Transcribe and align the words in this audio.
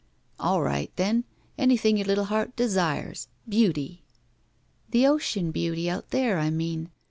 "All 0.39 0.63
right, 0.63 0.91
then, 0.95 1.25
an3rthing 1.59 1.95
your 1.99 2.07
little 2.07 2.25
heart 2.25 2.55
desires— 2.55 3.27
^beauty." 3.47 3.99
"The 4.89 5.05
ocean 5.05 5.51
beauty 5.51 5.91
out 5.91 6.09
there, 6.09 6.39
I 6.39 6.49
mean. 6.49 6.89